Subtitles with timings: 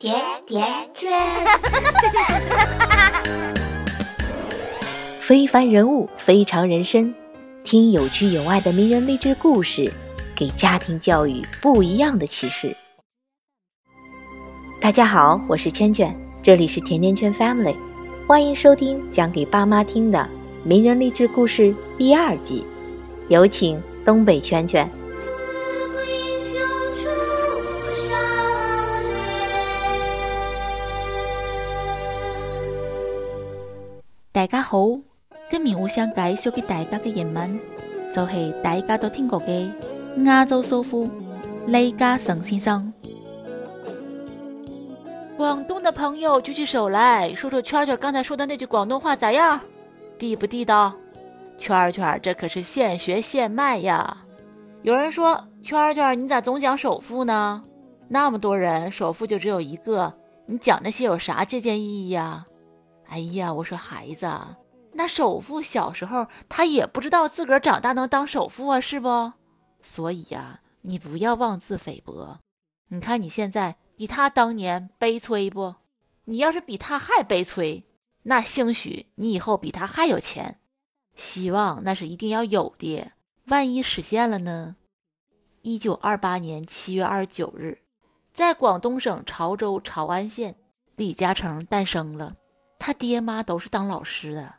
[0.00, 1.10] 甜甜圈，
[5.20, 7.14] 非凡人物，非常人生，
[7.64, 9.92] 听有趣有爱的名人励志故事，
[10.34, 12.74] 给家庭教育不一样的启示。
[14.80, 17.76] 大家好，我是圈圈，这里是甜甜圈 Family，
[18.26, 20.26] 欢迎收听讲给爸妈听的
[20.64, 22.64] 名人励志故事第二季，
[23.28, 24.90] 有请东北圈圈。
[34.40, 34.86] 大家好，
[35.50, 37.60] 今日我想介绍给大家嘅英文，
[38.10, 39.70] 就系大家都听过嘅
[40.24, 41.10] 亚洲首富
[41.66, 42.90] 李嘉诚先生。
[45.36, 49.60] 广东的朋友举起手来说说圈圈刚才说的那句广东话咋样？
[50.18, 50.94] 地不地道？
[51.58, 54.24] 圈圈这可是现学现卖呀！
[54.80, 57.62] 有人说圈圈你咋总讲首富呢？
[58.08, 60.14] 那么多人，首富就只有一个，
[60.46, 62.46] 你讲那些有啥借鉴意义呀？
[63.10, 64.30] 哎呀，我说孩子，
[64.92, 69.32] 那首富小时候他也不知道自个儿长大能当首富啊，是不？
[69.82, 72.38] 所以呀，你不要妄自菲薄。
[72.88, 75.74] 你看你现在比他当年悲催不？
[76.26, 77.84] 你要是比他还悲催，
[78.22, 80.60] 那兴许你以后比他还有钱。
[81.16, 83.10] 希望那是一定要有的，
[83.46, 84.76] 万一实现了呢？
[85.62, 87.82] 一九二八年七月二十九日，
[88.32, 90.54] 在广东省潮州潮安县，
[90.94, 92.36] 李嘉诚诞生了。
[92.90, 94.56] 他爹妈都是当老师的，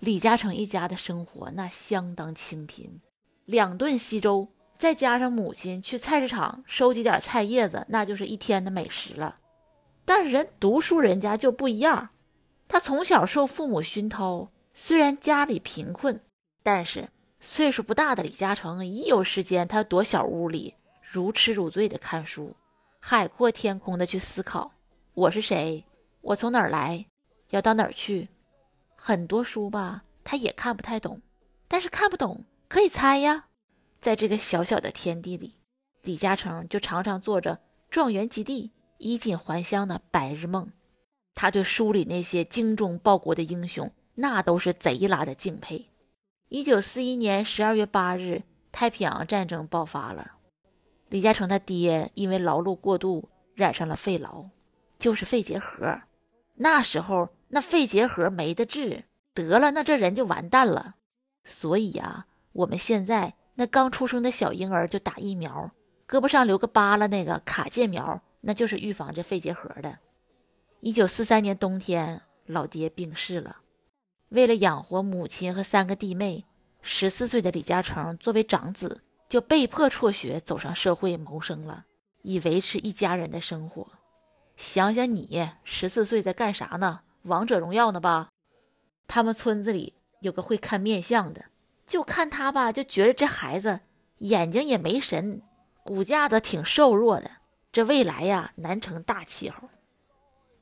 [0.00, 3.00] 李嘉诚一家的生活那相当清贫，
[3.44, 9.36] 两顿稀粥，再加上母亲去菜市场收集点菜叶子，那就是一天的美食了。
[10.04, 12.08] 但是人读书人家就不一样，
[12.66, 16.20] 他从小受父母熏陶，虽然家里贫困，
[16.64, 22.56] 但是岁数不大的李嘉诚一有时间，他躲小屋里如痴如醉的看书，
[22.98, 24.72] 海阔天空的去思考：
[25.14, 25.84] 我是谁？
[26.22, 27.06] 我从哪儿来？
[27.50, 28.28] 要到哪儿去？
[29.00, 31.22] 很多书吧，他也看不太懂，
[31.68, 33.46] 但是看不懂可以猜呀。
[34.00, 35.54] 在这个小小的天地里，
[36.02, 40.72] 李嘉诚就常常做着状元及第、衣锦还乡的白日梦。
[41.34, 45.88] 他对书里那些精忠报国的英雄，那都是贼拉的敬佩。
[46.48, 48.42] 一九四一年十二月八日，
[48.72, 50.32] 太平洋战争爆发了。
[51.08, 54.50] 李嘉诚他爹因为劳碌过度，染上了肺痨，
[54.98, 56.02] 就是肺结核。
[56.56, 57.28] 那时候。
[57.48, 59.04] 那肺结核没得治，
[59.34, 60.96] 得了那这人就完蛋了。
[61.44, 65.72] 所以呀，我们现在那刚出生的小婴儿就打疫苗，
[66.06, 69.98] 胳膊上留个疤了那个卡介苗，那就是预防这肺结核的。
[70.80, 73.58] 一九四三年冬天，老爹病逝了。
[74.28, 76.44] 为了养活母亲和三个弟妹，
[76.82, 81.86] 十四岁的李嘉诚作为长子，就被迫辍学，走上社会谋生了，
[82.22, 83.88] 以维持一家人的生活。
[84.56, 87.00] 想想你十四岁在干啥呢？
[87.28, 88.30] 王者荣耀呢吧？
[89.06, 91.44] 他们村子里有个会看面相的，
[91.86, 93.80] 就看他吧，就觉得这孩子
[94.18, 95.42] 眼睛也没神，
[95.84, 97.30] 骨架子挺瘦弱的，
[97.70, 99.68] 这未来呀难成大气候。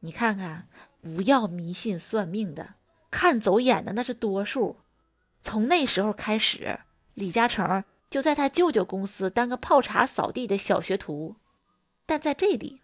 [0.00, 0.68] 你看看，
[1.00, 2.74] 不要迷信算命的，
[3.10, 4.76] 看走眼的那是多数。
[5.42, 6.80] 从那时候开始，
[7.14, 11.36] 李嘉诚就在他舅舅公司当个泡茶扫地的小学徒，
[12.04, 12.82] 但在这里，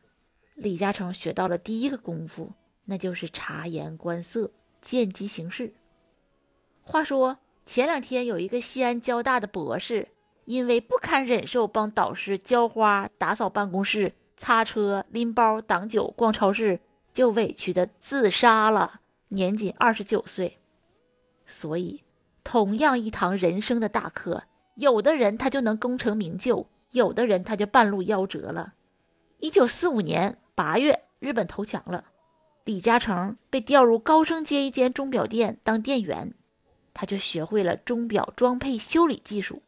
[0.55, 2.53] 李嘉诚学到了第一个功夫。
[2.93, 4.51] 那就是察言观色、
[4.83, 5.73] 见机行事。
[6.83, 10.09] 话说前两天有一个西安交大的博士，
[10.45, 16.81] 因为不堪忍受帮导师浇花、打扫办公室、擦车、拎包、挡酒、逛超市，
[17.15, 20.59] 就委屈的自杀了，年仅二十九岁。
[21.47, 22.03] 所以，
[22.45, 24.43] 同样一堂人生的大课，
[24.75, 28.75] 有的人他就能功成名就，有的人他就半路夭折了。
[29.39, 32.05] 一九四五年八月，日本投降了。
[32.65, 36.33] 李嘉诚被调入高升街一间钟表店当店员，
[36.95, 39.63] 他就学会了钟表装配修理技术。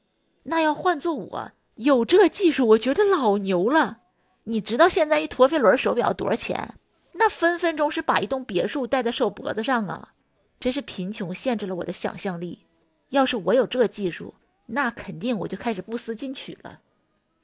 [0.44, 3.98] 那要换做我，有这技术，我觉得老牛了。
[4.44, 6.74] 你知道现在一陀飞轮手表多少钱？
[7.14, 10.14] 那分分钟是把一栋别墅戴在手脖子上啊！
[10.60, 12.66] 真是贫穷限制了我的想象力。
[13.10, 14.34] 要是我有这技术，
[14.66, 16.80] 那肯定我就开始不思进取了。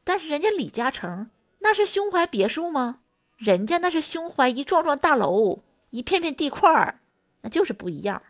[0.05, 1.31] 但是人家李嘉诚
[1.61, 3.01] 那是胸怀别墅吗？
[3.41, 7.01] 人家那是胸怀一幢幢大楼，一片片地块儿，
[7.41, 8.23] 那就是不一样。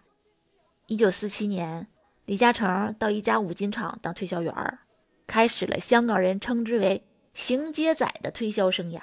[0.87, 1.89] 一九四七年，
[2.27, 4.79] 李嘉诚到一家五金厂当推销员儿，
[5.27, 7.05] 开始了香港人称之为
[7.35, 9.01] “行街仔”的推销生涯。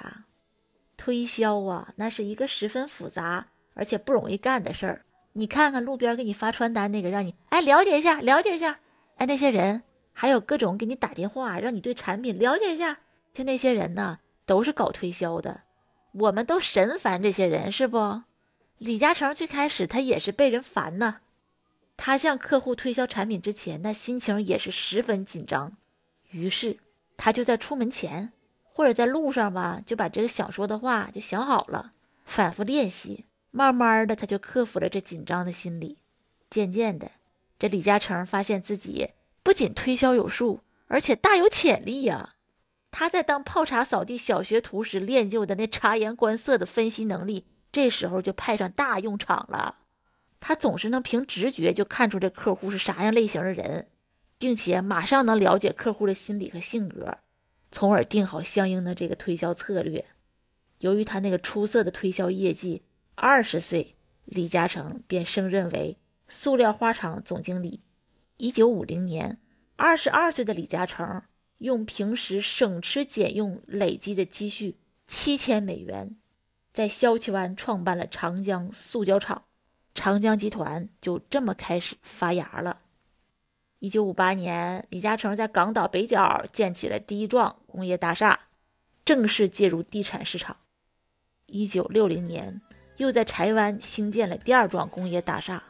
[0.96, 5.04] 推销啊，那是一个十分复杂而且不容易干的事儿。
[5.34, 8.80] 你看看路边给你发传单那个，让你哎了解一下，了解一下。
[9.16, 9.82] 哎，那些人
[10.14, 13.00] 还有各种给你打电话，让你对产品了解一下。
[13.34, 15.64] 就那些人呢，都是搞推销的。
[16.20, 18.22] 我们都神烦这些人，是不？
[18.78, 21.18] 李嘉诚最开始他也是被人烦呢。
[21.96, 25.76] 他向客户推销产品之前，那心情也是十分紧张。
[26.30, 26.78] 于是
[27.16, 28.32] 他就在出门前
[28.64, 31.92] 或者在路上吧，就把这个想说的话就想好了，
[32.24, 33.24] 反复练习。
[33.50, 35.98] 慢慢的，他就克服了这紧张的心理。
[36.50, 37.10] 渐渐的，
[37.58, 39.10] 这李嘉诚发现自己
[39.42, 42.34] 不仅推销有数，而且大有潜力呀。
[42.90, 49.76] 他在当泡茶扫地小学徒时练就的那察言观色的分析能力，这时候就派上大用场了。
[50.40, 53.88] 他总是能凭直觉就看出这客户是啥样类型的人，
[54.38, 57.18] 并且马上能了解客户的心理和性格，
[57.70, 60.06] 从而定好相应的这个推销策略。
[60.80, 62.82] 由于他那个出色的推销业绩，
[63.16, 65.98] 二十岁李嘉诚便升任为
[66.28, 67.82] 塑料花厂总经理。
[68.36, 69.40] 一九五零年，
[69.76, 71.22] 二十二岁的李嘉诚。
[71.58, 74.76] 用平时省吃俭用累积的积蓄
[75.06, 76.16] 七千美元，
[76.72, 79.44] 在萧旗湾创办了长江塑胶厂，
[79.94, 82.80] 长江集团就这么开始发芽了。
[83.80, 88.38] 一九五八年，李嘉诚在港岛北角建起了第一幢工业大厦，
[89.04, 90.56] 正式介入地产市场。
[91.46, 92.60] 一九六零年，
[92.98, 95.62] 又在柴湾兴建了第二幢工业大厦，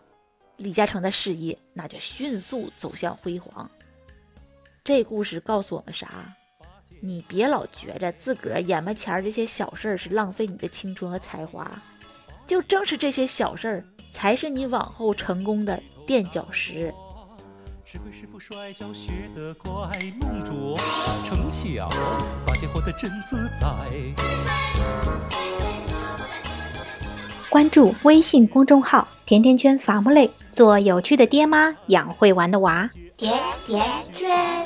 [0.56, 3.70] 李嘉诚的事业那就迅速走向辉煌。
[4.88, 6.08] 这故事告诉我们啥？
[7.02, 11.70] 你别老觉着自个儿眼巴前这些小事儿是浪费你的青春和才华，
[12.46, 16.90] 就正是这些小事儿，才是你往后成功的垫脚石。
[27.50, 32.88] 关注微信公众号“甜甜圈伐木累”，做有趣的爹妈，养会玩的娃。
[33.18, 33.36] 甜
[33.66, 33.84] 甜
[34.14, 34.64] 圈。